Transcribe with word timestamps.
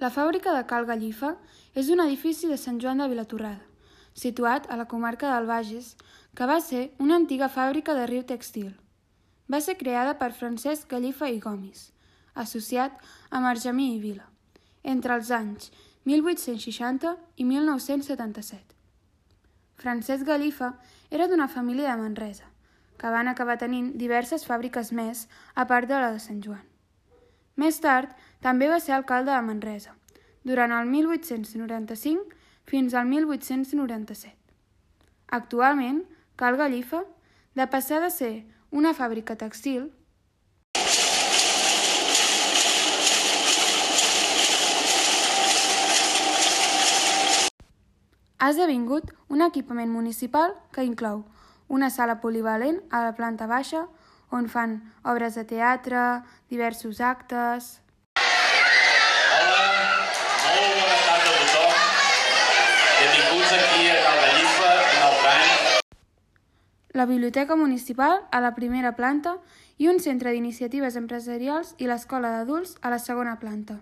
La 0.00 0.08
fàbrica 0.08 0.54
de 0.56 0.62
Cal 0.64 0.86
Gallifa 0.88 1.34
és 1.76 1.90
un 1.92 2.00
edifici 2.00 2.48
de 2.48 2.56
Sant 2.56 2.78
Joan 2.80 3.02
de 3.02 3.08
Vilatorrada, 3.10 3.66
situat 4.16 4.64
a 4.72 4.78
la 4.80 4.86
comarca 4.88 5.28
del 5.34 5.44
Bages, 5.50 5.90
que 6.32 6.46
va 6.48 6.56
ser 6.64 6.86
una 7.04 7.18
antiga 7.20 7.50
fàbrica 7.52 7.92
de 7.98 8.06
riu 8.08 8.22
textil. 8.24 8.70
Va 9.52 9.60
ser 9.60 9.76
creada 9.76 10.14
per 10.16 10.30
Francesc 10.32 10.88
Gallifa 10.88 11.28
i 11.28 11.36
Gomis, 11.44 11.90
associat 12.32 12.96
amb 13.28 13.50
Argemí 13.50 13.90
i 13.98 14.00
Vila, 14.00 14.24
entre 14.94 15.20
els 15.20 15.34
anys 15.36 15.68
1860 16.08 17.12
i 17.36 17.44
1977. 17.44 18.72
Francesc 19.84 20.24
Gallifa 20.24 20.72
era 21.10 21.28
d'una 21.28 21.48
família 21.48 21.92
de 21.92 22.00
Manresa, 22.00 22.48
que 22.96 23.12
van 23.12 23.28
acabar 23.28 23.60
tenint 23.60 23.92
diverses 24.00 24.48
fàbriques 24.48 24.96
més 24.96 25.26
a 25.54 25.68
part 25.68 25.92
de 25.92 26.00
la 26.00 26.14
de 26.16 26.24
Sant 26.24 26.40
Joan. 26.40 26.64
Més 27.60 27.76
tard, 27.84 28.12
també 28.40 28.68
va 28.68 28.80
ser 28.80 28.94
alcalde 28.96 29.32
de 29.32 29.42
Manresa, 29.46 29.94
durant 30.44 30.72
el 30.72 30.88
1895 30.88 32.36
fins 32.66 32.94
al 32.94 33.06
1897. 33.06 34.36
Actualment, 35.28 36.02
Cal 36.36 36.56
Gallifa, 36.56 37.04
de 37.54 37.66
passar 37.66 38.00
de 38.00 38.10
ser 38.10 38.34
una 38.70 38.94
fàbrica 38.94 39.36
textil, 39.36 39.90
ha 48.40 48.48
esdevingut 48.48 49.12
un 49.28 49.42
equipament 49.44 49.90
municipal 49.92 50.54
que 50.72 50.86
inclou 50.88 51.26
una 51.68 51.90
sala 51.90 52.20
polivalent 52.24 52.80
a 52.90 53.04
la 53.04 53.12
planta 53.14 53.46
baixa 53.46 53.84
on 54.30 54.48
fan 54.48 54.78
obres 55.04 55.36
de 55.36 55.44
teatre, 55.44 56.22
diversos 56.48 57.00
actes... 57.00 57.80
Hola, 59.30 59.62
molt 60.56 60.74
bona 60.80 60.98
tarda 61.04 61.30
a 61.30 61.36
tothom. 61.36 61.74
Benvinguts 63.00 63.52
aquí 63.58 63.82
a 63.90 63.96
Cal 64.06 64.18
Gallifa, 64.24 64.72
en 64.80 65.02
el 65.08 65.14
Pran. 65.20 65.80
La 66.92 67.06
biblioteca 67.06 67.56
municipal 67.56 68.20
a 68.30 68.40
la 68.40 68.54
primera 68.54 68.96
planta 68.96 69.36
i 69.78 69.88
un 69.88 70.00
centre 70.00 70.32
d'iniciatives 70.32 70.96
empresarials 70.98 71.74
i 71.78 71.86
l'escola 71.86 72.32
d'adults 72.34 72.76
a 72.82 72.90
la 72.90 72.98
segona 72.98 73.38
planta. 73.40 73.78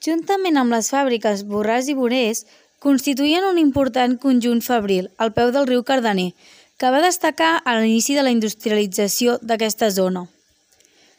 Juntament 0.00 0.56
amb 0.56 0.72
les 0.72 0.88
fàbriques 0.88 1.44
Borràs 1.44 1.90
i 1.92 1.94
Borés, 1.94 2.46
constituïen 2.80 3.44
un 3.44 3.60
important 3.60 4.16
conjunt 4.18 4.62
fabril 4.64 5.10
al 5.18 5.34
peu 5.36 5.52
del 5.52 5.68
riu 5.68 5.84
Cardener, 5.84 6.32
que 6.80 6.90
va 6.90 7.04
destacar 7.04 7.60
a 7.60 7.76
l'inici 7.76 8.16
de 8.16 8.24
la 8.24 8.32
industrialització 8.32 9.36
d'aquesta 9.42 9.90
zona. 9.92 10.24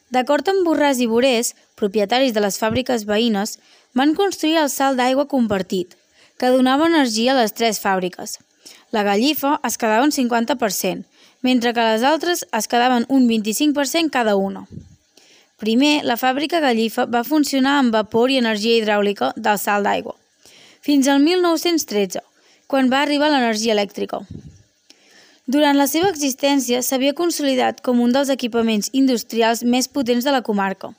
D'acord 0.09 0.49
amb 0.49 0.65
Borràs 0.65 0.99
i 0.99 1.07
Borés, 1.07 1.53
propietaris 1.77 2.33
de 2.33 2.41
les 2.41 2.57
fàbriques 2.57 3.05
veïnes, 3.05 3.59
van 3.93 4.15
construir 4.17 4.57
el 4.63 4.71
salt 4.73 4.97
d'aigua 4.97 5.29
compartit, 5.29 5.93
que 6.41 6.49
donava 6.49 6.89
energia 6.89 7.35
a 7.35 7.43
les 7.43 7.53
tres 7.53 7.79
fàbriques. 7.79 8.39
La 8.91 9.03
Gallifa 9.07 9.59
es 9.67 9.77
quedava 9.77 10.03
un 10.03 10.11
50%, 10.11 11.05
mentre 11.41 11.73
que 11.73 11.85
les 11.85 12.03
altres 12.03 12.45
es 12.51 12.67
quedaven 12.67 13.05
un 13.09 13.27
25% 13.29 14.11
cada 14.11 14.35
una. 14.35 14.65
Primer, 15.61 16.01
la 16.03 16.17
fàbrica 16.17 16.59
Gallifa 16.59 17.05
va 17.05 17.23
funcionar 17.23 17.77
amb 17.79 17.93
vapor 17.93 18.31
i 18.33 18.39
energia 18.41 18.79
hidràulica 18.79 19.31
del 19.37 19.59
salt 19.61 19.85
d'aigua, 19.85 20.15
fins 20.81 21.07
al 21.07 21.21
1913, 21.21 22.23
quan 22.67 22.89
va 22.89 23.03
arribar 23.05 23.29
l'energia 23.29 23.75
elèctrica. 23.75 24.23
Durant 25.45 25.77
la 25.77 25.87
seva 25.91 26.09
existència 26.09 26.81
s'havia 26.85 27.13
consolidat 27.17 27.81
com 27.85 28.01
un 28.01 28.13
dels 28.15 28.29
equipaments 28.33 28.89
industrials 28.93 29.63
més 29.63 29.87
potents 29.87 30.25
de 30.25 30.33
la 30.33 30.41
comarca, 30.41 30.93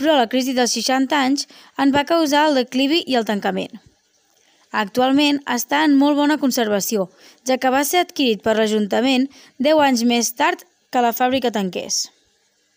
però 0.00 0.16
la 0.16 0.28
crisi 0.32 0.54
dels 0.56 0.74
60 0.78 1.16
anys 1.16 1.46
en 1.78 1.94
va 1.94 2.06
causar 2.08 2.48
el 2.48 2.58
declivi 2.62 3.02
i 3.06 3.16
el 3.20 3.26
tancament. 3.28 3.89
Actualment 4.70 5.40
està 5.50 5.82
en 5.84 5.96
molt 5.98 6.16
bona 6.16 6.38
conservació, 6.38 7.08
ja 7.46 7.58
que 7.58 7.72
va 7.74 7.82
ser 7.84 8.04
adquirit 8.04 8.42
per 8.44 8.54
l'Ajuntament 8.58 9.26
10 9.58 9.82
anys 9.88 10.06
més 10.06 10.32
tard 10.38 10.62
que 10.90 11.02
la 11.02 11.14
fàbrica 11.14 11.50
tanqués. 11.50 12.06